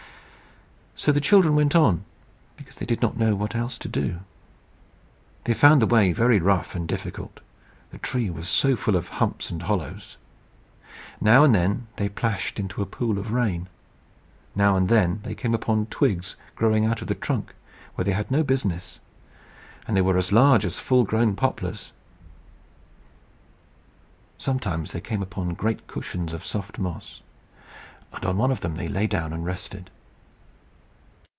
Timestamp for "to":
3.79-3.87